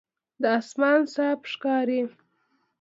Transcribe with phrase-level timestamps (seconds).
[0.41, 2.01] دا آسمان صاف ښکاري.